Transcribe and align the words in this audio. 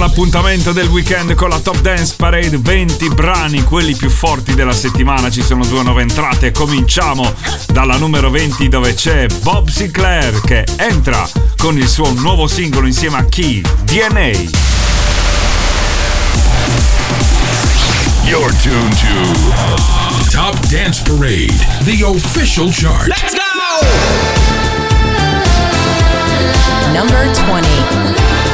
l'appuntamento 0.00 0.72
del 0.72 0.88
weekend 0.88 1.34
con 1.34 1.50
la 1.50 1.58
Top 1.58 1.78
Dance 1.80 2.14
Parade 2.16 2.56
20 2.58 3.08
brani, 3.10 3.62
quelli 3.64 3.94
più 3.94 4.08
forti 4.08 4.54
della 4.54 4.72
settimana. 4.72 5.30
Ci 5.30 5.42
sono 5.42 5.64
due 5.66 5.82
nuove 5.82 6.00
entrate. 6.00 6.52
Cominciamo 6.52 7.34
dalla 7.66 7.96
numero 7.98 8.30
20 8.30 8.68
dove 8.68 8.94
c'è 8.94 9.26
Bob 9.42 9.68
Sinclair 9.68 10.40
che 10.40 10.64
entra 10.76 11.28
con 11.58 11.76
il 11.76 11.86
suo 11.86 12.10
nuovo 12.12 12.46
singolo 12.46 12.86
insieme 12.86 13.18
a 13.18 13.24
Key, 13.24 13.60
DNA. 13.84 14.30
You're 18.24 18.54
tuned 18.62 18.96
to 18.96 20.30
Top 20.30 20.58
Dance 20.68 21.02
Parade, 21.02 21.54
the 21.84 22.02
official 22.04 22.70
chart. 22.72 23.06
Let's 23.06 23.34
go! 23.34 23.40
Number 26.92 27.30
20. 27.46 28.49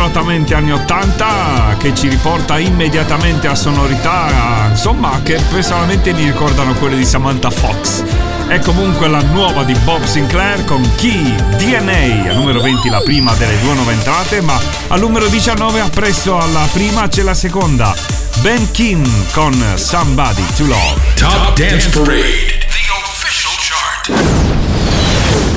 Spudoratamente 0.00 0.54
anni 0.54 0.72
80 0.72 1.76
che 1.78 1.94
ci 1.94 2.08
riporta 2.08 2.58
immediatamente 2.58 3.46
a 3.48 3.54
sonorità 3.54 4.68
insomma 4.70 5.20
che 5.22 5.38
personalmente 5.50 6.14
mi 6.14 6.24
ricordano 6.24 6.72
quelle 6.74 6.96
di 6.96 7.04
Samantha 7.04 7.50
Fox. 7.50 8.02
È 8.46 8.58
comunque 8.60 9.08
la 9.08 9.20
nuova 9.20 9.62
di 9.62 9.74
Bob 9.84 10.02
Sinclair 10.04 10.64
con 10.64 10.80
Key 10.96 11.34
DNA, 11.58 12.30
a 12.30 12.34
numero 12.34 12.62
20 12.62 12.88
la 12.88 13.00
prima 13.00 13.34
delle 13.34 13.60
due 13.60 13.74
nuove 13.74 13.92
entrate, 13.92 14.40
ma 14.40 14.58
al 14.88 15.00
numero 15.00 15.28
19 15.28 15.80
appresso 15.80 16.38
alla 16.38 16.66
prima 16.72 17.06
c'è 17.06 17.22
la 17.22 17.34
seconda, 17.34 17.94
Ben 18.40 18.70
Kim 18.70 19.06
con 19.32 19.54
Somebody 19.76 20.44
to 20.56 20.64
Love. 20.64 21.00
Top 21.16 21.54
Dance 21.58 21.90
Parade, 21.90 22.58
the 22.70 22.88
official 23.04 23.52
chart. 23.58 24.08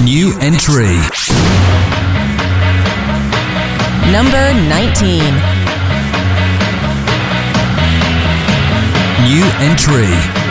New 0.01 0.35
entry. 0.39 1.72
Number 4.11 4.53
19. 4.69 5.23
New 9.23 9.45
entry. 9.59 10.42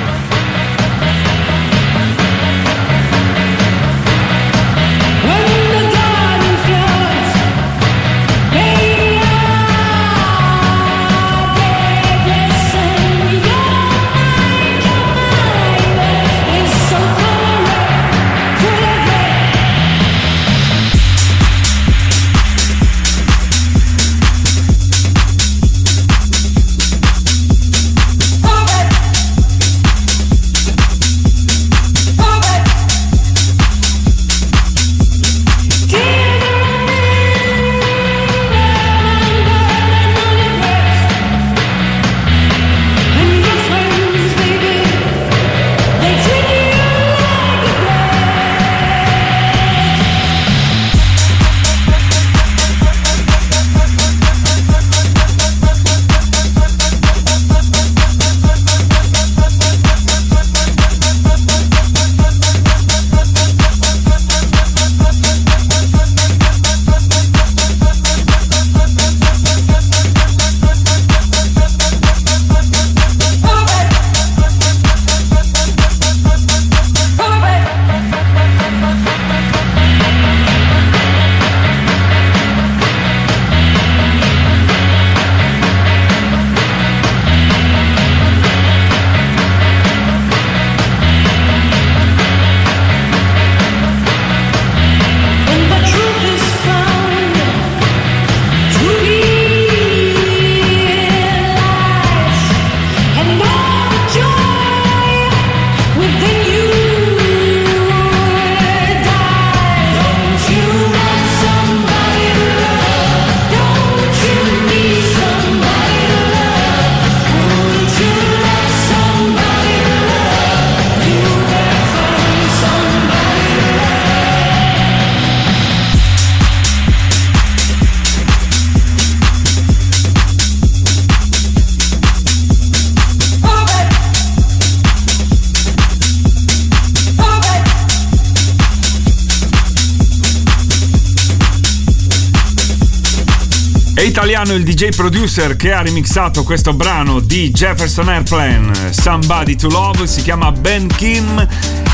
L'italiano, 144.53 144.57
il 144.57 144.65
DJ 144.65 144.89
producer 144.95 145.57
che 145.57 145.73
ha 145.73 145.83
remixato 145.83 146.43
questo 146.43 146.73
brano 146.75 147.21
di 147.21 147.51
Jefferson 147.51 148.09
Airplane, 148.09 148.93
Somebody 148.93 149.57
to 149.57 149.69
Love, 149.69 150.07
si 150.07 150.23
chiama 150.23 150.53
Ben 150.53 150.87
Kim 150.89 151.47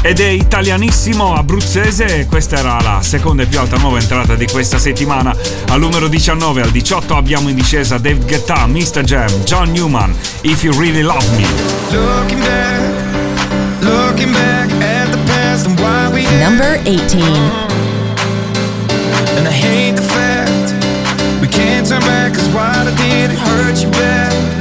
ed 0.03 0.21
è 0.21 0.29
italianissimo 0.29 1.35
abruzzese. 1.35 2.27
Questa 2.27 2.57
era 2.57 2.81
la 2.81 3.01
seconda 3.03 3.43
e 3.43 3.47
più 3.47 3.59
alta 3.61 3.77
nuova 3.77 3.99
entrata 3.99 4.35
di 4.35 4.47
questa 4.47 4.79
settimana. 4.79 5.35
Al 5.69 5.81
numero 5.81 6.09
19 6.09 6.63
al 6.63 6.71
18 6.71 7.15
abbiamo 7.15 7.49
in 7.49 7.55
discesa 7.55 7.99
Dave 7.99 8.25
Guetta, 8.25 8.67
Mr. 8.67 9.03
Jam, 9.03 9.31
John 9.45 9.71
Newman, 9.71 10.15
If 10.43 10.63
You 10.63 10.77
Really 10.79 11.03
Love 11.03 11.29
Me. 11.37 11.47
Looking 11.91 12.41
back, 12.41 12.81
looking 13.81 14.33
back 14.33 14.71
at 14.83 15.11
the 15.11 15.19
past 15.27 15.67
and 15.67 15.79
why 15.79 16.09
we 16.13 16.23
Number 16.39 16.81
18. 16.85 17.78
Turn 22.49 22.57
back 22.57 22.79
cause 22.79 22.87
what 22.87 22.87
I 22.87 22.97
did 22.97 23.31
it 23.31 23.39
hurt 23.39 23.83
you 23.83 23.91
bad. 23.91 24.58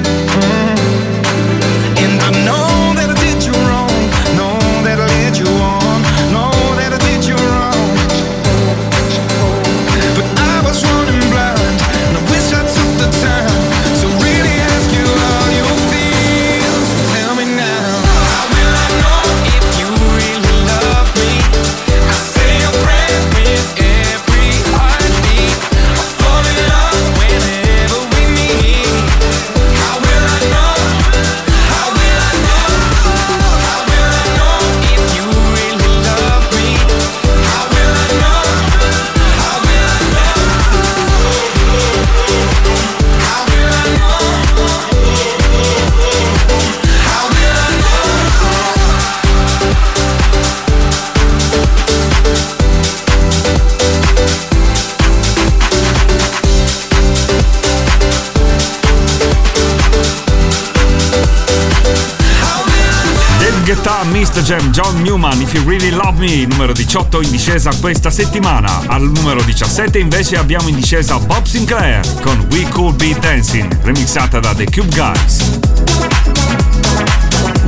Jam, 64.42 64.72
John 64.72 65.02
Newman, 65.02 65.42
If 65.42 65.54
You 65.54 65.64
Really 65.64 65.90
Love 65.90 66.20
Me, 66.20 66.46
numero 66.46 66.74
18 66.74 67.22
in 67.24 67.32
discesa 67.32 67.72
questa 67.80 68.10
settimana. 68.10 68.82
Al 68.88 69.04
numero 69.04 69.42
17 69.42 70.00
invece 70.00 70.38
abbiamo 70.38 70.68
in 70.68 70.76
discesa 70.76 71.18
Bob 71.18 71.46
Sinclair 71.46 72.02
con 72.22 72.46
We 72.52 72.68
Could 72.70 72.96
Be 72.96 73.18
Dancing, 73.20 73.76
remixata 73.84 74.40
da 74.40 74.54
The 74.54 74.66
Cube 74.66 74.90
Guys. 74.90 75.60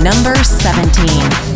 Number 0.02 0.38
17. 0.44 1.49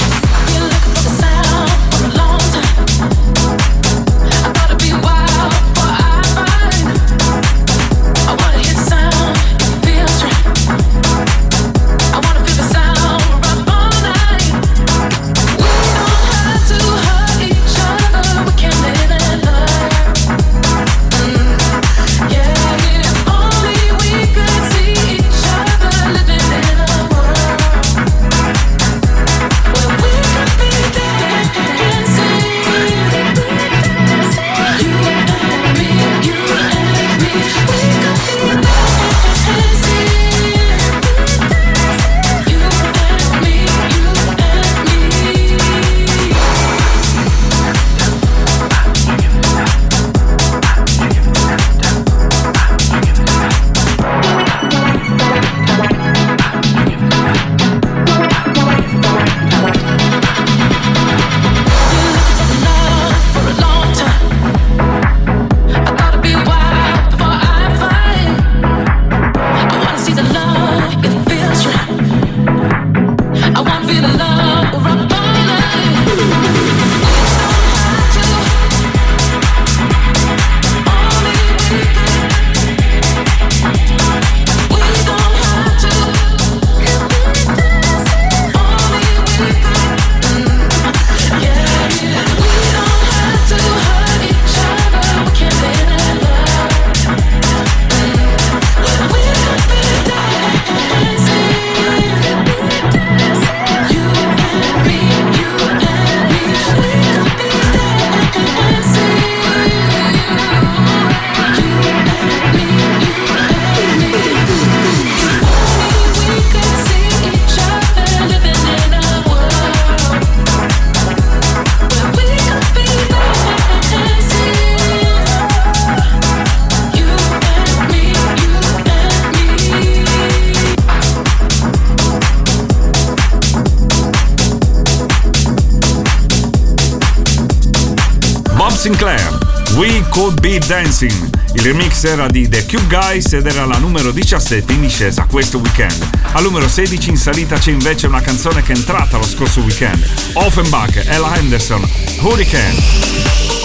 Could 140.13 140.41
Be 140.41 140.59
Dancing. 140.59 141.11
Il 141.53 141.63
remix 141.63 142.03
era 142.03 142.27
di 142.27 142.47
The 142.47 142.67
Cube 142.67 142.85
Guys 142.87 143.33
ed 143.33 143.47
era 143.47 143.65
la 143.65 143.79
numero 143.79 144.11
17 144.11 144.71
in 144.71 144.81
discesa 144.81 145.25
questo 145.25 145.57
weekend. 145.57 146.07
Al 146.33 146.43
numero 146.43 146.67
16 146.67 147.09
in 147.09 147.17
salita 147.17 147.57
c'è 147.57 147.71
invece 147.71 148.05
una 148.05 148.21
canzone 148.21 148.61
che 148.61 148.73
è 148.73 148.75
entrata 148.75 149.17
lo 149.17 149.25
scorso 149.25 149.61
weekend. 149.61 150.05
Offenbach, 150.33 151.03
Ella 151.07 151.35
Henderson, 151.35 151.83
Hurricane. 152.19 152.75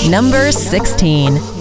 Number 0.08 0.50
16. 0.50 1.57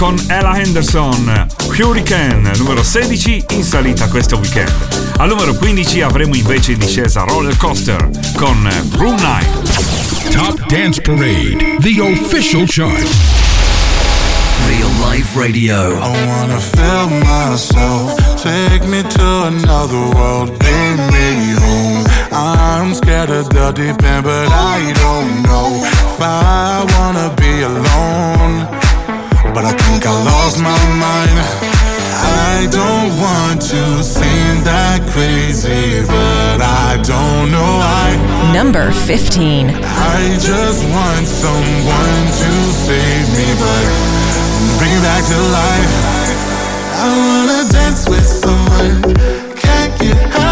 Con 0.00 0.16
Ella 0.30 0.58
Henderson, 0.58 1.46
Hurricane, 1.78 2.52
numero 2.56 2.82
16 2.82 3.44
in 3.50 3.62
salita 3.62 4.08
questo 4.08 4.38
weekend. 4.38 4.72
Al 5.18 5.28
numero 5.28 5.52
15 5.54 6.00
avremo 6.00 6.34
invece 6.34 6.72
in 6.72 6.78
discesa 6.78 7.24
Roller 7.24 7.54
Coaster 7.58 8.08
con 8.34 8.66
Room 8.92 9.20
9. 9.20 9.46
Top 10.30 10.66
Dance 10.68 11.02
Parade, 11.02 11.76
the 11.80 12.00
official 12.00 12.64
chart. 12.66 13.06
Real 14.68 14.88
Life 15.06 15.38
Radio. 15.38 15.92
I 15.98 16.26
wanna 16.26 16.58
feel 16.58 17.10
myself. 17.22 18.14
Take 18.42 18.86
me 18.86 19.02
to 19.02 19.44
another 19.48 20.00
world. 20.14 20.56
Bring 20.56 20.96
me 21.12 21.52
home. 21.60 22.06
I'm 22.32 22.94
scared 22.94 23.28
of 23.28 23.50
the 23.50 23.70
deep 23.72 24.02
end, 24.02 24.24
but 24.24 24.48
I 24.48 24.94
don't 24.94 25.42
know 25.42 25.84
if 25.84 26.20
I 26.22 26.86
wanna 26.96 27.34
be 27.36 27.60
alone. 27.60 28.89
But 29.54 29.64
I 29.64 29.72
think 29.72 30.06
I 30.06 30.14
lost 30.24 30.62
my 30.62 30.78
mind. 30.94 31.36
I 32.22 32.68
don't 32.70 33.10
want 33.18 33.60
to 33.72 33.82
seem 34.02 34.62
that 34.62 35.02
crazy, 35.10 36.06
but 36.06 36.58
I 36.62 37.00
don't 37.02 37.50
know 37.50 37.72
why. 37.82 38.14
Number 38.54 38.92
15. 38.92 39.70
I 39.70 40.38
just 40.38 40.86
want 40.94 41.26
someone 41.26 42.22
to 42.42 42.50
save 42.86 43.26
me, 43.34 43.48
but 43.58 43.86
bring 44.78 44.92
it 44.94 45.02
back 45.02 45.22
to 45.26 45.38
life. 45.60 45.92
I 47.02 47.10
wanna 47.18 47.60
dance 47.72 48.08
with 48.08 48.26
someone. 48.26 49.02
Can't 49.56 49.94
you 50.02 50.14
help 50.36 50.49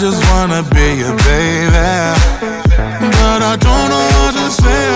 just 0.00 0.24
wanna 0.32 0.62
be 0.72 0.96
your 0.96 1.14
baby, 1.28 1.68
but 3.20 3.42
I 3.44 3.56
don't 3.60 3.88
know 3.92 4.06
what 4.16 4.32
to 4.32 4.48
say. 4.48 4.88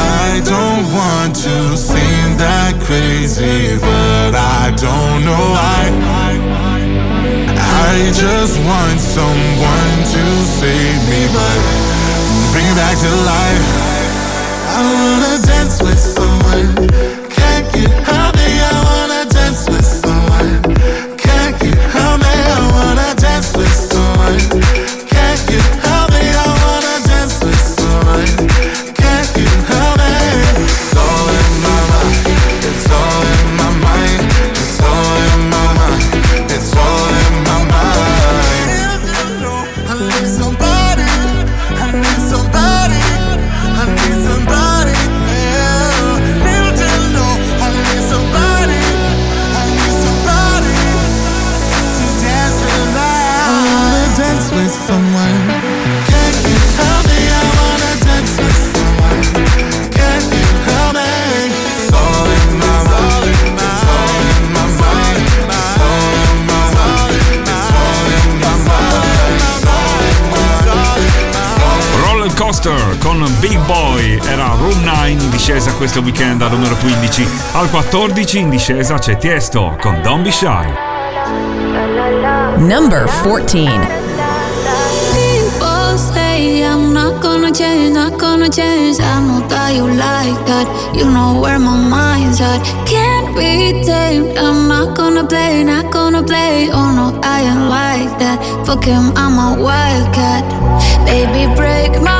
I 0.00 0.40
don't 0.40 0.84
want 0.96 1.36
to 1.44 1.76
seem 1.76 2.38
that 2.38 2.72
crazy, 2.80 3.76
but 3.76 4.32
I 4.34 4.72
don't 4.80 5.26
know 5.28 5.44
why. 5.52 5.92
I 7.84 8.10
just 8.16 8.56
want 8.64 8.98
someone 8.98 9.96
to 10.08 10.24
save 10.56 11.00
me, 11.12 11.28
but 11.36 11.60
bring 12.52 12.64
it 12.64 12.76
back 12.80 12.96
to 12.96 13.12
life. 13.28 13.66
I 14.72 14.80
wanna 14.88 15.36
dance 15.44 15.82
with 15.82 16.00
someone. 16.00 17.09
Al 77.60 77.68
14 77.68 78.38
in 78.38 78.48
discesa 78.48 78.96
c'è 78.96 79.18
Tiesto 79.18 79.76
con 79.82 80.00
Don't 80.00 80.22
Be 80.22 80.30
Shy. 80.30 80.72
Number 82.56 83.06
14. 83.06 83.86
People 85.12 85.98
say 85.98 86.64
I'm 86.64 86.94
not 86.94 87.20
gonna 87.20 87.50
change, 87.50 87.92
not 87.92 88.18
gonna 88.18 88.48
change. 88.48 88.98
I 89.00 89.20
know 89.20 89.46
that 89.46 89.74
you 89.74 89.86
like 89.88 90.42
that. 90.46 90.66
You 90.94 91.04
know 91.04 91.38
where 91.38 91.58
my 91.58 91.76
mind's 91.76 92.40
at. 92.40 92.62
Can't 92.86 93.36
be 93.36 93.82
tamed. 93.84 94.38
I'm 94.38 94.66
not 94.66 94.96
gonna 94.96 95.26
play, 95.26 95.62
not 95.62 95.92
gonna 95.92 96.22
play. 96.22 96.70
Oh 96.72 96.90
no, 96.90 97.20
I 97.22 97.42
ain't 97.42 97.68
like 97.68 98.18
that. 98.20 98.40
Fuck 98.64 98.86
him, 98.86 99.12
I'm 99.16 99.36
a 99.36 99.62
wildcat. 99.62 100.44
Baby, 101.04 101.54
break 101.54 102.00
my 102.00 102.19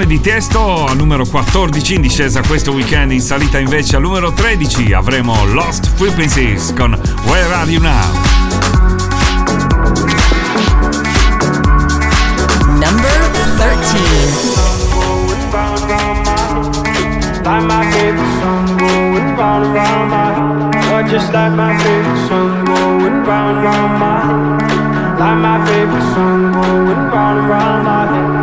posizione 0.00 0.06
di 0.06 0.20
testo 0.20 0.86
al 0.86 0.96
numero 0.96 1.24
14 1.26 1.94
in 1.94 2.00
discesa 2.00 2.40
questo 2.46 2.72
weekend, 2.72 3.12
in 3.12 3.20
salita 3.20 3.58
invece 3.58 3.96
al 3.96 4.02
numero 4.02 4.32
13 4.32 4.92
avremo 4.92 5.44
Lost 5.46 5.94
Frequencies 5.94 6.72
con 6.74 6.98
Where 7.24 7.52
Are 7.52 7.70
You 7.70 7.80
Now? 7.80 8.12
Number 12.78 13.30
13 13.56 14.00
Like 25.20 25.38
my 25.38 25.64
favorite 25.66 26.14
song 26.14 26.52
going 26.52 26.96
round 26.96 27.38
and 27.38 27.48
round 27.48 27.84
my 27.84 28.06
head. 28.06 28.39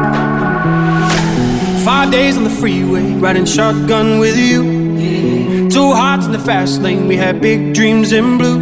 Freeway, 2.60 3.14
riding 3.14 3.46
shotgun 3.46 4.20
with 4.20 4.38
you. 4.38 5.70
Two 5.70 5.92
hearts 5.94 6.26
in 6.26 6.32
the 6.32 6.40
fast 6.40 6.82
lane, 6.82 7.08
we 7.08 7.16
had 7.16 7.40
big 7.40 7.74
dreams 7.74 8.12
in 8.12 8.38
blue. 8.38 8.60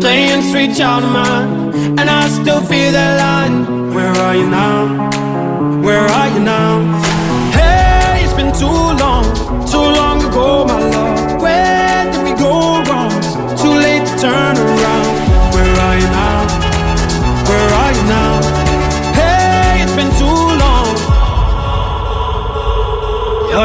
Playing 0.00 0.42
sweet 0.50 0.76
child 0.76 1.04
of 1.04 1.12
mine, 1.12 1.98
and 1.98 2.08
I 2.08 2.28
still 2.28 2.60
feel 2.60 2.92
that 2.92 3.12
line. 3.24 3.92
Where 3.94 4.12
are 4.26 4.36
you 4.36 4.48
now? 4.48 4.71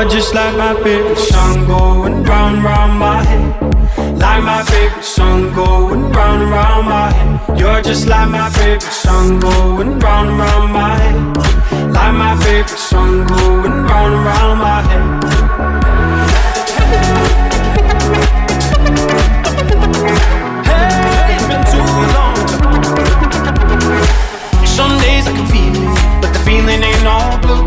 Just 0.10 0.34
like 0.34 0.56
my 0.56 0.74
favorite 0.84 1.18
song 1.18 1.66
going 1.68 2.24
round, 2.24 2.64
round 2.64 2.98
my 2.98 3.24
head. 3.24 3.62
Like 4.18 4.44
my 4.44 4.64
favorite 4.64 5.04
song 5.04 5.54
going 5.54 6.12
round 6.12 6.50
round 6.50 6.86
my 6.88 7.12
head. 7.12 7.60
You're 7.60 7.82
just 7.82 8.08
like 8.08 8.30
my 8.30 8.50
favorite 8.52 8.84
song 8.84 9.40
going 9.40 10.00
round 10.00 10.38
round 10.40 10.72
my 10.72 10.96
head. 10.96 11.38
Like 11.92 12.14
my 12.14 12.36
favorite 12.44 12.70
song 12.70 13.28
going 13.28 13.84
round 13.84 14.14
round 14.26 14.60
my 14.60 14.82
head. 14.82 15.24
Hey, 20.68 21.36
it's 21.36 21.48
been 21.52 21.64
too 21.74 21.88
long. 22.16 22.38
Some 24.66 24.98
days 25.00 25.28
I 25.28 25.34
can 25.34 25.48
feel 25.48 25.76
it, 25.76 26.22
but 26.22 26.32
the 26.34 26.40
feeling 26.40 26.82
ain't 26.82 27.06
all 27.06 27.38
blue. 27.40 27.67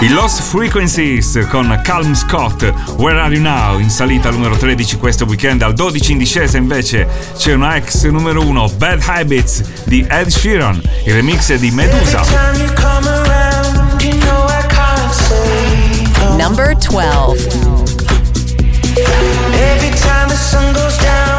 I 0.00 0.08
Lost 0.10 0.42
Frequencies 0.42 1.44
con 1.50 1.80
Calm 1.82 2.14
Scott, 2.14 2.62
Where 2.98 3.18
Are 3.18 3.34
You 3.34 3.42
Now? 3.42 3.80
In 3.80 3.90
salita 3.90 4.28
al 4.28 4.34
numero 4.34 4.56
13 4.56 4.96
questo 4.96 5.24
weekend, 5.24 5.60
al 5.62 5.74
12 5.74 6.12
in 6.12 6.18
discesa 6.18 6.56
invece 6.56 7.08
c'è 7.36 7.52
una 7.52 7.74
ex 7.74 8.04
numero 8.04 8.46
1, 8.46 8.68
Bad 8.76 9.02
Habits 9.04 9.82
di 9.86 10.06
Ed 10.08 10.28
Sheeran, 10.28 10.80
il 11.04 11.14
remix 11.14 11.52
di 11.54 11.72
Medusa. 11.72 12.22
Number 16.36 16.76
12. 16.76 17.48
Every 19.52 19.90
time 19.98 20.28
the 20.28 20.36
sun 20.36 20.72
goes 20.74 20.96
down, 20.98 21.37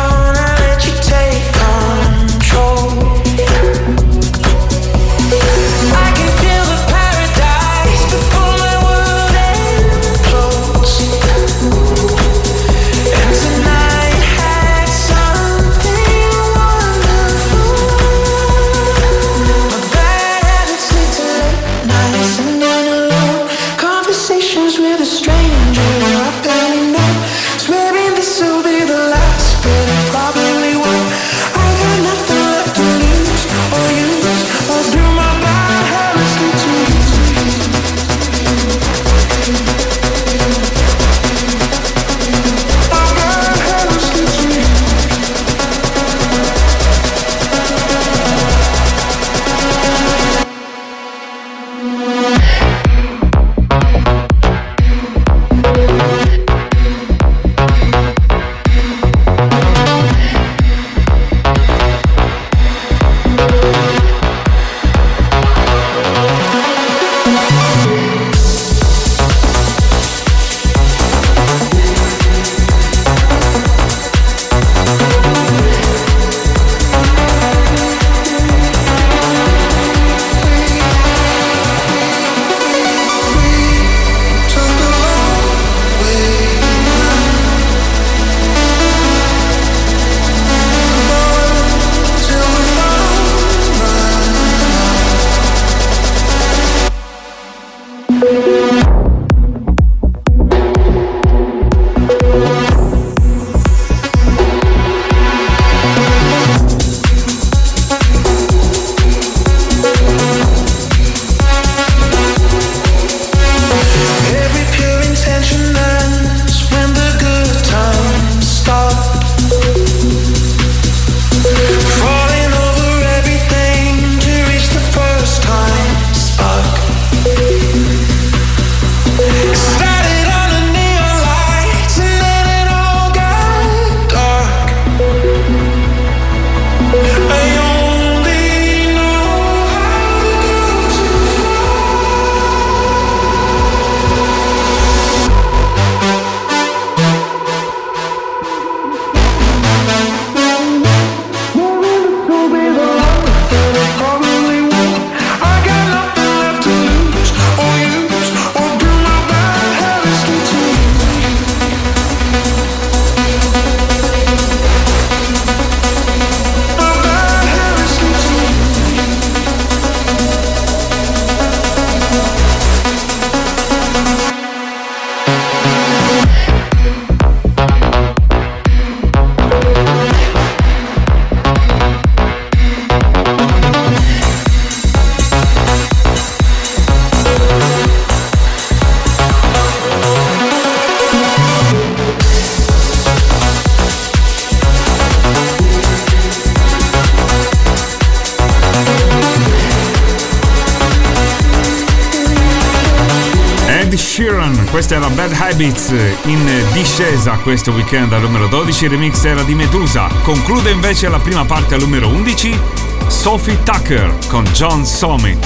questa 204.70 204.96
era 204.96 205.08
Bad 205.10 205.34
Habits 205.34 205.94
in 206.26 206.64
discesa 206.74 207.38
questo 207.44 207.72
weekend 207.72 208.14
al 208.14 208.22
numero 208.22 208.48
12, 208.48 208.86
il 208.86 208.90
remix 208.92 209.24
era 209.24 209.42
di 209.44 209.56
Medusa. 209.56 210.08
Conclude 210.24 210.70
invece 210.70 211.08
la 211.10 211.20
prima 211.20 211.46
parte 211.46 211.76
al 211.76 211.82
numero 211.82 212.08
11 212.08 212.60
Sophie 213.08 213.58
Tucker 213.64 214.14
con 214.28 214.44
John 214.54 214.86
Summit. 214.86 215.38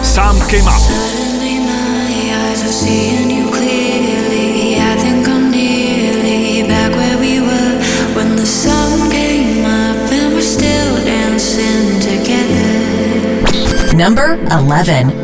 Sam 0.00 0.38
came 0.46 0.68
up. 0.68 0.80
number 13.94 14.38
11. 14.50 15.20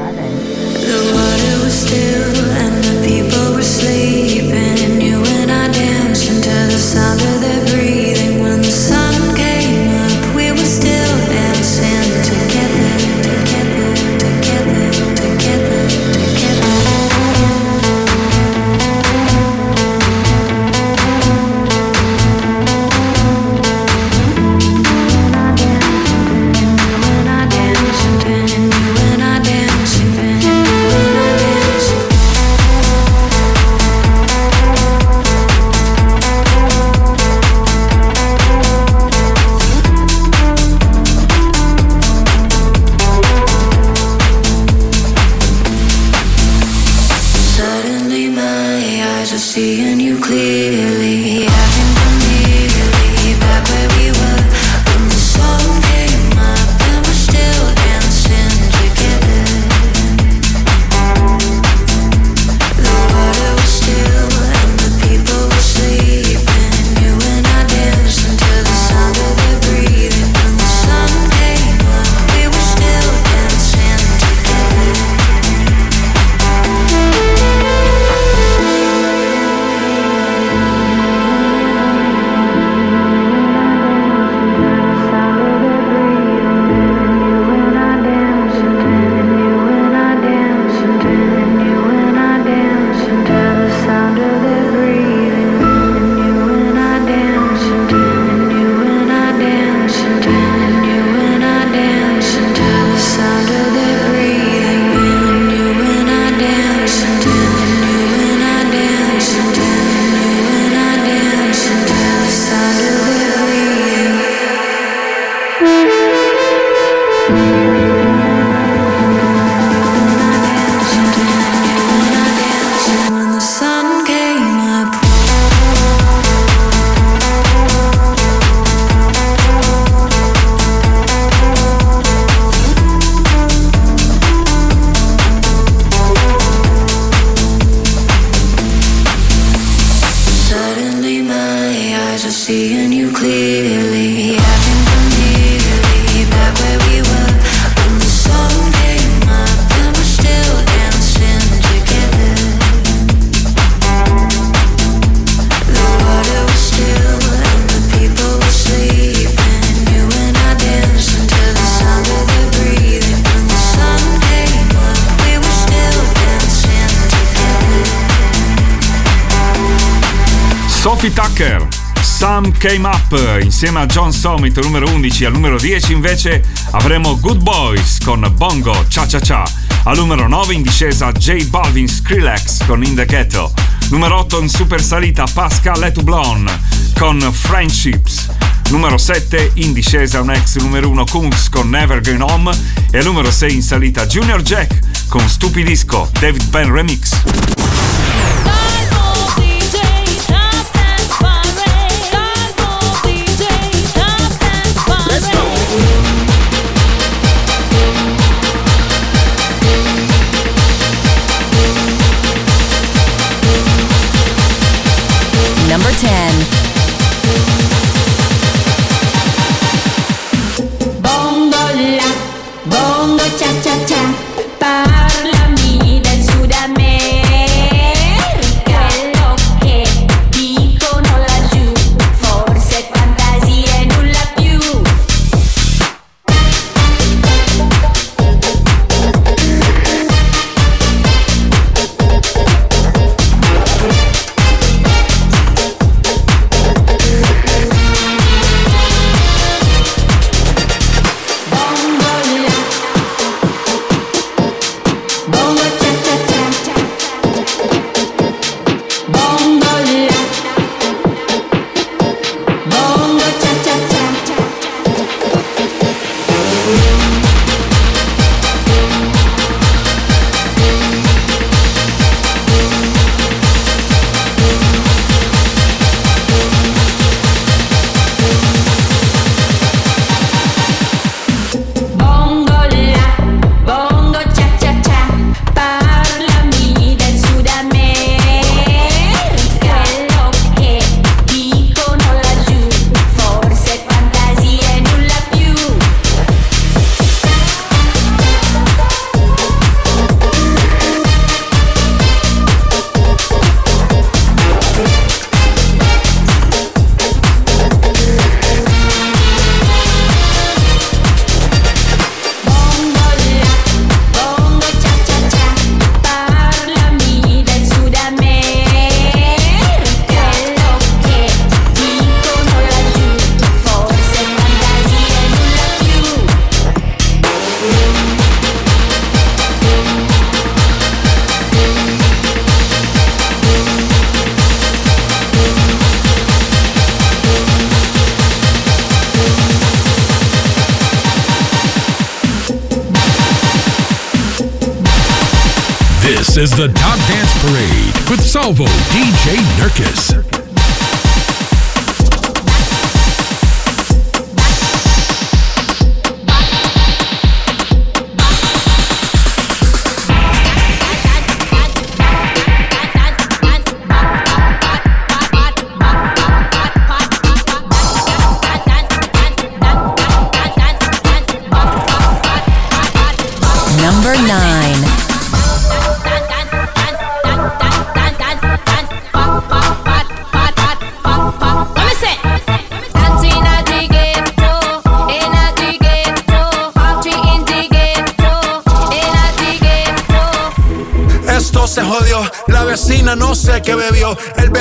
Sophie 170.96 171.12
Tucker. 171.12 171.68
Sam 172.00 172.50
Came 172.52 172.88
Up 172.88 173.42
insieme 173.42 173.80
a 173.80 173.86
John 173.86 174.10
Summit 174.14 174.58
numero 174.62 174.86
11 174.86 175.26
al 175.26 175.32
numero 175.32 175.58
10 175.58 175.92
invece 175.92 176.42
avremo 176.70 177.20
Good 177.20 177.42
Boys 177.42 177.98
con 178.02 178.26
Bongo 178.34 178.72
Cha 178.88 179.06
Cha 179.06 179.20
Cha. 179.20 179.44
Al 179.82 179.96
numero 179.98 180.26
9 180.26 180.54
in 180.54 180.62
discesa 180.62 181.12
J 181.12 181.44
Balvin 181.48 181.86
Skrillex 181.86 182.64
con 182.64 182.82
In 182.82 182.94
The 182.94 183.04
Ghetto. 183.04 183.52
Numero 183.90 184.20
8 184.20 184.40
in 184.40 184.48
super 184.48 184.82
salita 184.82 185.26
Pascal 185.30 185.82
Etoublon 185.82 186.50
con 186.98 187.20
Friendships. 187.30 188.30
Numero 188.70 188.96
7 188.96 189.50
in 189.56 189.74
discesa 189.74 190.22
un 190.22 190.30
ex 190.30 190.56
numero 190.56 190.88
1 190.88 191.04
Kungs 191.10 191.50
con 191.50 191.68
Never 191.68 192.00
Going 192.00 192.22
Home. 192.22 192.56
E 192.90 192.98
al 192.98 193.04
numero 193.04 193.30
6 193.30 193.52
in 193.52 193.62
salita 193.62 194.06
Junior 194.06 194.40
Jack 194.40 195.08
con 195.08 195.28
Stupidisco 195.28 196.08
David 196.18 196.44
Ben 196.44 196.72
Remix. 196.72 197.85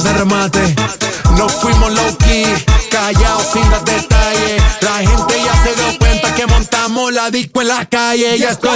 ese 0.00 0.12
remate. 0.14 0.74
no 1.36 1.48
fuimos 1.48 1.92
low 1.92 2.16
key, 2.18 2.44
callados 2.90 3.46
sin 3.52 3.68
dar 3.70 3.84
detalles. 3.84 4.62
La 4.80 4.98
gente 4.98 5.34
ya 5.44 5.62
se 5.62 5.74
dio 5.74 5.98
cuenta 5.98 6.34
que 6.34 6.46
montamos 6.46 7.12
la 7.12 7.30
disco 7.30 7.60
en 7.60 7.68
la 7.68 7.84
calle. 7.84 8.38
Ya 8.38 8.50
esto. 8.50 8.70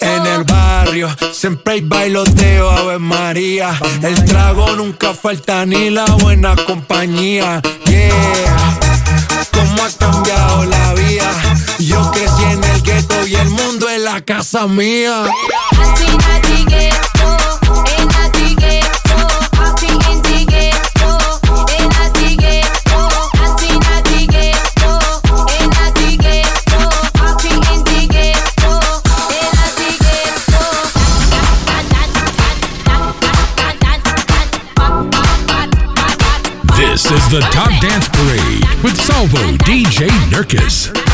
En 0.00 0.26
el 0.26 0.44
barrio 0.44 1.08
Siempre 1.32 1.74
hay 1.74 1.80
bailoteo, 1.80 2.70
Ave 2.70 2.98
María. 2.98 3.78
El 4.02 4.24
trago 4.24 4.76
nunca 4.76 5.14
falta 5.14 5.64
ni 5.64 5.90
la 5.90 6.04
buena 6.04 6.54
compañía. 6.66 7.62
Yeah, 7.86 8.78
cómo 9.50 9.82
ha 9.82 9.90
cambiado 9.98 10.64
la 10.64 10.94
vida. 10.94 11.30
Yo 11.78 12.10
crecí 12.10 12.29
y 13.30 13.36
el 13.36 13.48
mundo 13.48 13.88
es 13.88 14.00
la 14.00 14.20
casa 14.22 14.66
mía. 14.66 15.24
This 36.76 37.04
is 37.12 37.28
the 37.30 37.40
Top 37.52 37.70
Dance 37.80 38.08
Parade 38.08 38.82
with 38.82 38.96
Salvo 38.96 39.38
DJ 39.64 40.08
Nurkis. 40.30 41.09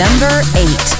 number 0.00 0.40
eight. 0.56 0.90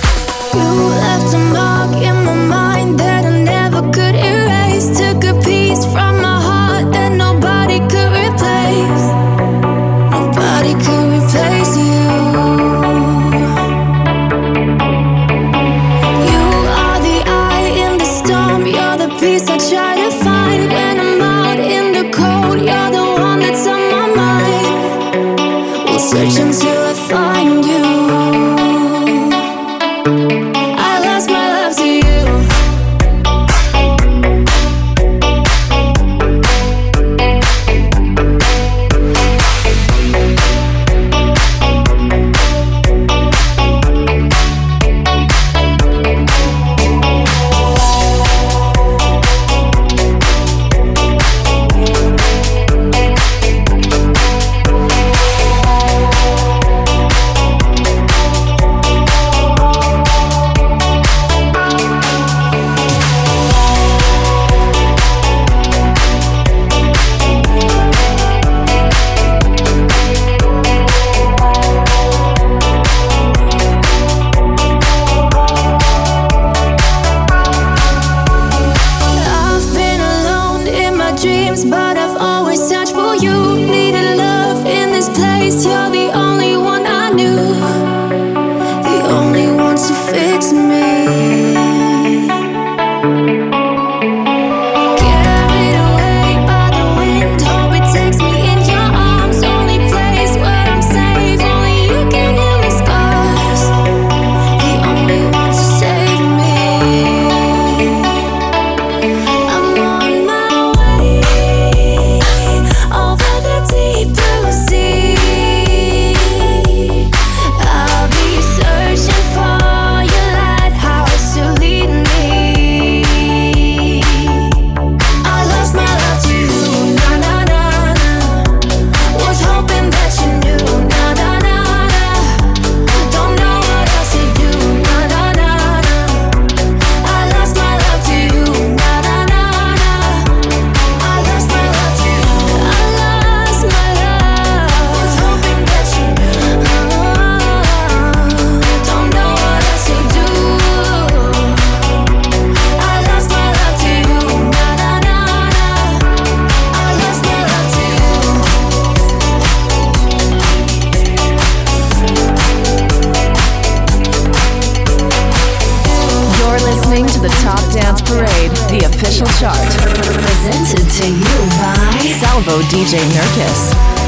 DJ 172.71 173.02
Nurkis. 173.10 174.00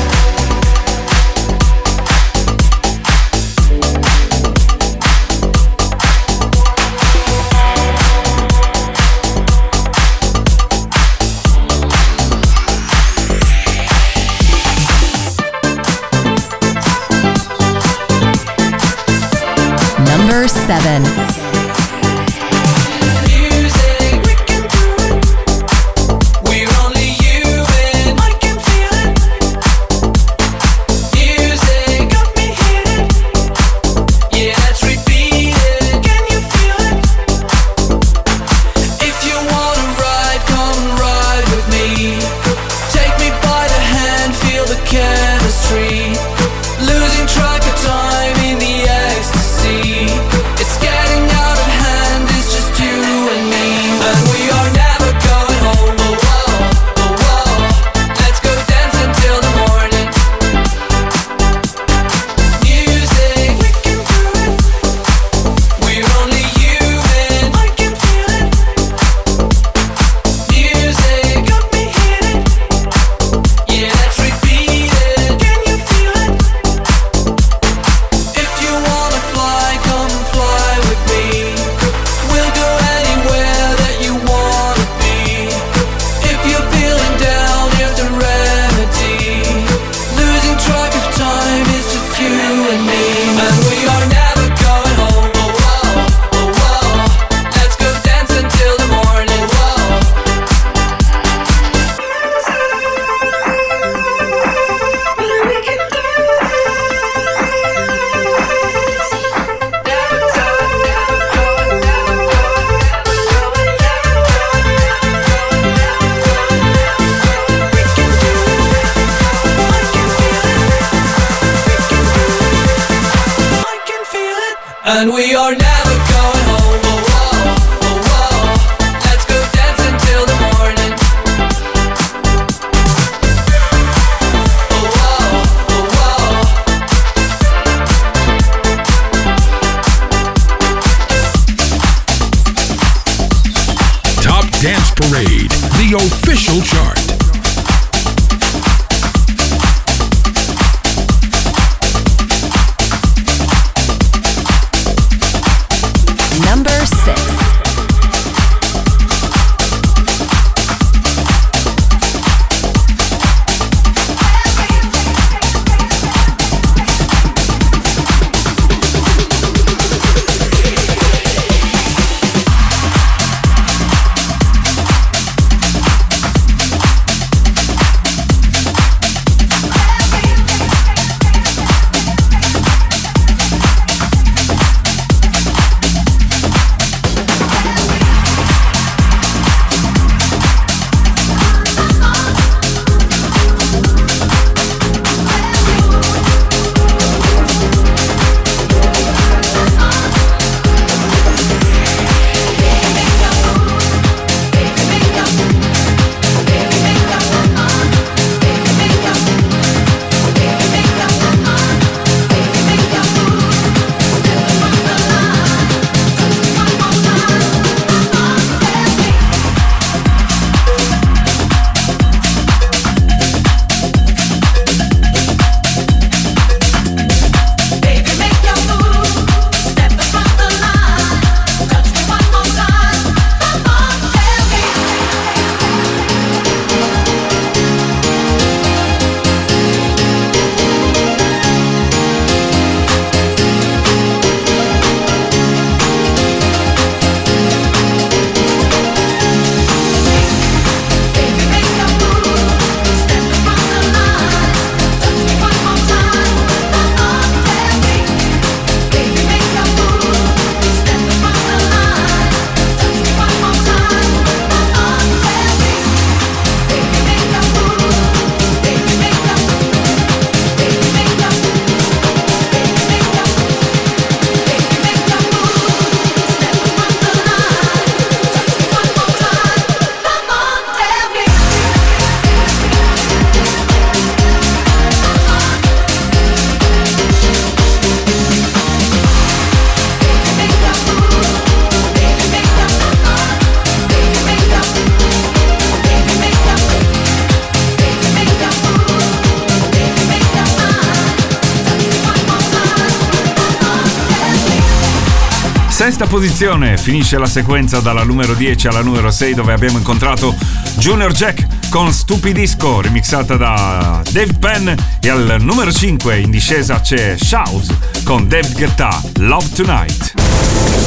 Sesta 305.83 306.07
posizione 306.07 306.79
finisce 306.79 307.19
la 307.19 307.27
sequenza 307.27 307.81
dalla 307.81 308.05
numero 308.05 308.35
10 308.35 308.69
alla 308.69 308.83
numero 308.83 309.11
6 309.11 309.35
dove 309.35 309.53
abbiamo 309.53 309.79
incontrato 309.79 310.33
Junior 310.77 311.11
Jack 311.11 311.69
con 311.71 311.93
Stupidisco 311.93 312.81
remixata 312.81 313.37
da 313.37 314.01
Dave 314.13 314.33
Penn 314.35 314.69
e 315.01 315.09
al 315.09 315.39
numero 315.41 315.73
5 315.73 316.19
in 316.19 316.31
discesa 316.31 316.81
c'è 316.81 317.17
Shouse 317.19 317.77
con 318.05 318.29
David 318.29 318.53
Guetta 318.53 319.03
Love 319.17 319.49
Tonight. 319.57 320.13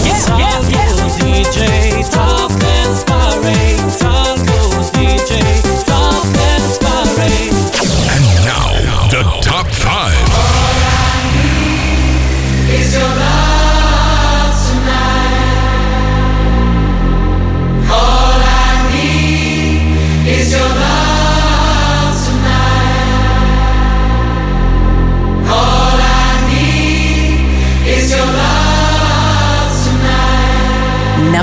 Yeah, 0.06 0.38
yeah, 0.38 0.70
yeah. 0.70 0.86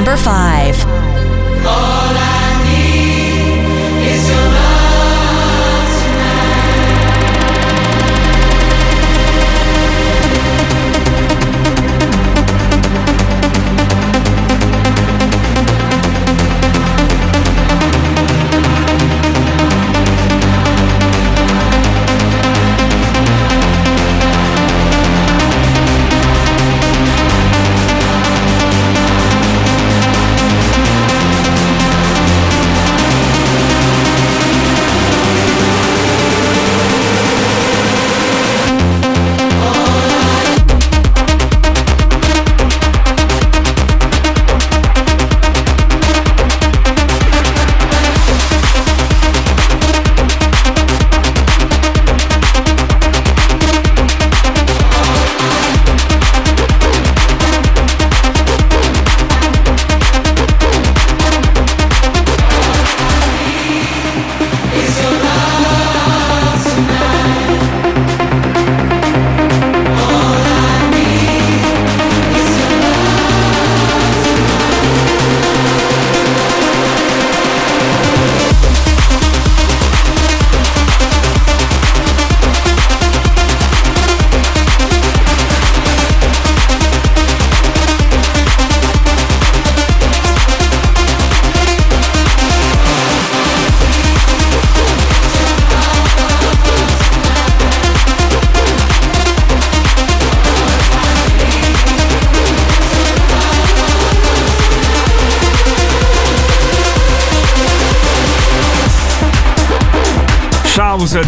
number 0.04 0.16
five. 0.16 1.11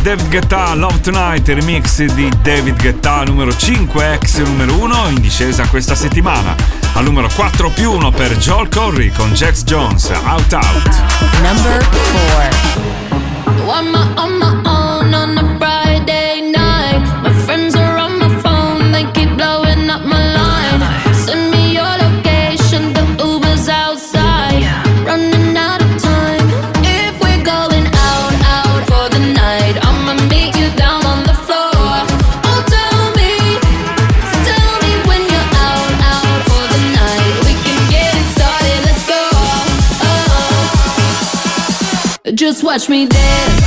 David 0.04 0.28
Guetta 0.28 0.74
Love 0.74 1.00
Tonight, 1.00 1.48
remix 1.48 2.02
di 2.02 2.30
David 2.42 2.78
Guetta 2.78 3.22
numero 3.22 3.56
5, 3.56 4.12
ex 4.12 4.36
numero 4.42 4.76
1 4.76 5.08
in 5.08 5.20
discesa 5.22 5.66
questa 5.66 5.94
settimana. 5.94 6.54
Al 6.92 7.04
numero 7.04 7.26
4 7.34 7.70
più 7.70 7.90
1 7.92 8.10
per 8.10 8.36
Joel 8.36 8.68
Corry 8.68 9.10
con 9.10 9.32
Jax 9.32 9.64
Jones, 9.64 10.12
Out 10.26 10.52
Out. 10.52 10.90
Number 11.40 11.88
4. 13.64 14.23
watch 42.74 42.88
me 42.88 43.06
dance. 43.06 43.63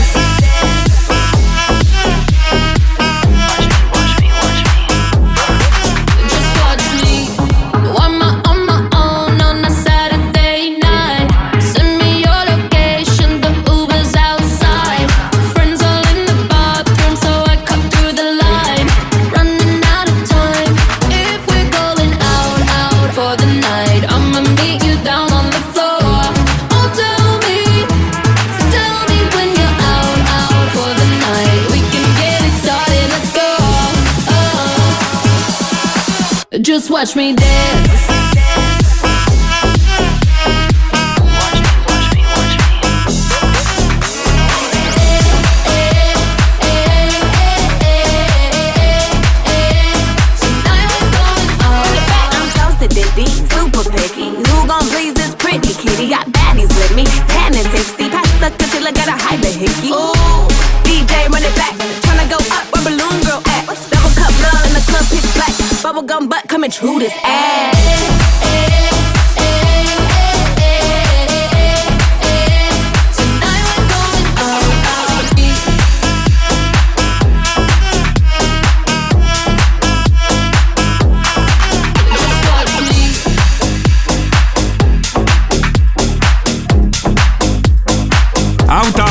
touch 37.08 37.16
me 37.16 37.34
down 37.34 37.57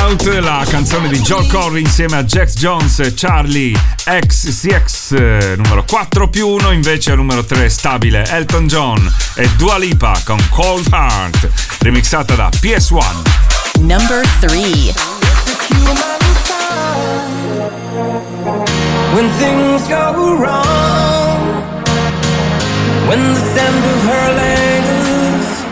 Out, 0.09 0.25
la 0.41 0.65
canzone 0.69 1.09
di 1.09 1.19
Joel 1.19 1.49
Corry 1.49 1.81
insieme 1.81 2.17
a 2.17 2.23
Jax 2.23 2.55
Jones 2.55 3.01
e 3.01 3.13
Charlie 3.13 3.77
XCX 4.05 5.57
numero 5.57 5.83
4 5.85 6.29
più 6.29 6.47
1, 6.47 6.71
invece 6.71 7.11
al 7.11 7.17
numero 7.17 7.45
3 7.45 7.69
stabile 7.69 8.25
Elton 8.25 8.69
John 8.69 9.13
e 9.35 9.51
Dua 9.57 9.77
Lipa 9.79 10.21
con 10.25 10.39
Cold 10.51 10.87
Heart, 10.93 11.49
remixata 11.81 12.37
da 12.37 12.49
PS1. 12.49 13.81
Number 13.81 14.25
3 14.39 14.95
When 19.13 19.29
things 19.39 19.89
go 19.89 20.37
wrong 20.37 21.65
When 23.09 23.35
the 23.35 23.41
sand 23.41 23.85
of 23.85 24.05
her 24.05 24.35
legs 24.35 25.65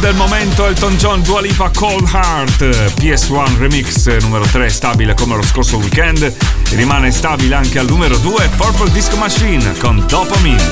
del 0.00 0.14
momento 0.14 0.66
Elton 0.66 0.96
John 0.96 1.22
Dua 1.22 1.40
Lipa 1.40 1.70
Cold 1.70 2.08
Heart. 2.08 2.94
PS1 2.98 3.58
Remix 3.58 4.06
numero 4.22 4.44
3 4.44 4.68
stabile 4.68 5.14
come 5.14 5.36
lo 5.36 5.42
scorso 5.42 5.76
weekend. 5.78 6.32
Rimane 6.70 7.10
stabile 7.10 7.54
anche 7.54 7.78
al 7.78 7.86
numero 7.86 8.16
2 8.16 8.50
Purple 8.56 8.90
Disco 8.90 9.16
Machine 9.16 9.76
con 9.78 10.04
Dopamine. 10.06 10.62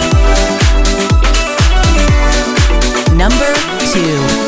Number 3.13 3.53
2 3.93 4.44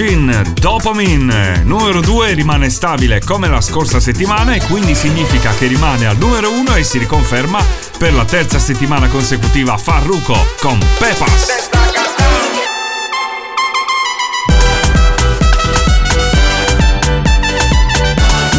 Machine 0.00 0.42
Dopamine. 0.54 1.62
Numero 1.62 2.00
2 2.00 2.32
rimane 2.32 2.70
stabile 2.70 3.20
come 3.22 3.48
la 3.48 3.60
scorsa 3.60 4.00
settimana 4.00 4.54
e 4.54 4.62
quindi 4.62 4.94
significa 4.94 5.52
che 5.52 5.66
rimane 5.66 6.06
al 6.06 6.16
numero 6.16 6.50
1 6.50 6.74
e 6.76 6.82
si 6.82 6.96
riconferma 6.96 7.62
per 7.98 8.14
la 8.14 8.24
terza 8.24 8.58
settimana 8.58 9.08
consecutiva 9.08 9.76
Farruko 9.76 10.34
con 10.58 10.78
Pepas. 10.98 11.68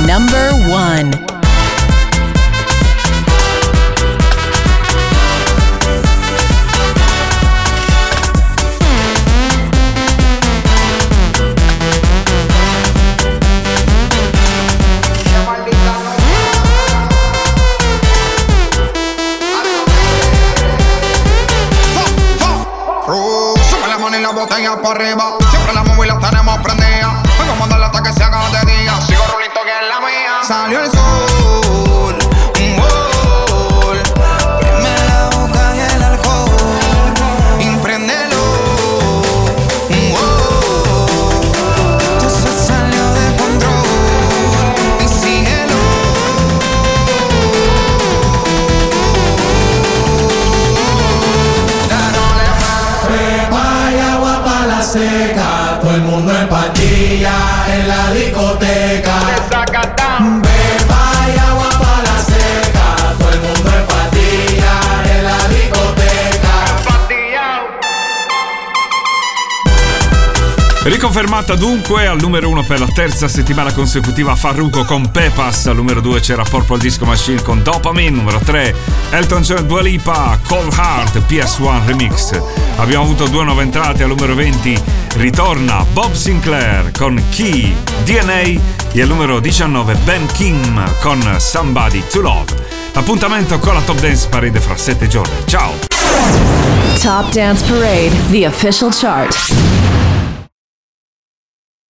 Number 0.06 0.52
1 0.52 1.31
la 24.94 25.31
Riconfermata 71.12 71.55
dunque 71.55 72.07
al 72.07 72.22
numero 72.22 72.47
1 72.47 72.64
per 72.64 72.80
la 72.80 72.88
terza 72.88 73.28
settimana 73.28 73.74
consecutiva 73.74 74.34
Farruko 74.34 74.86
con 74.86 75.12
Pepas, 75.12 75.68
al 75.68 75.76
numero 75.76 75.99
2 75.99 76.22
c'era 76.22 76.43
Purple 76.43 76.78
Disco 76.78 77.03
Machine 77.03 77.41
con 77.41 77.62
Dopamine, 77.62 78.16
numero 78.16 78.39
3 78.39 78.74
Elton 79.09 79.41
John 79.41 79.68
Dua 79.68 79.82
Lipa, 79.82 80.39
Cold 80.47 80.72
Heart 80.72 81.22
PS1 81.28 81.86
Remix. 81.86 82.41
Abbiamo 82.78 83.03
avuto 83.03 83.28
due 83.28 83.43
nuove 83.43 83.64
entrate 83.64 84.03
al 84.03 84.09
numero 84.09 84.36
20, 84.36 84.82
ritorna 85.18 85.86
Bob 85.91 86.14
Sinclair 86.14 86.91
con 86.97 87.22
Key, 87.30 87.76
DNA 88.05 88.62
e 88.93 89.01
al 89.01 89.09
numero 89.09 89.41
19 89.41 89.95
Ben 90.05 90.26
Kim 90.28 90.82
con 91.01 91.22
Somebody 91.39 92.03
to 92.09 92.22
Love. 92.22 92.55
L'appuntamento 92.93 93.59
con 93.59 93.74
la 93.74 93.82
Top 93.82 93.99
Dance 93.99 94.30
Parade 94.30 94.62
fra 94.62 94.78
7 94.78 95.09
giorni. 95.09 95.34
Ciao! 95.43 95.74
Top 97.01 97.30
Dance 97.34 97.66
Parade, 97.66 98.14
the 98.30 98.45
official 98.45 98.89
chart. 98.93 99.70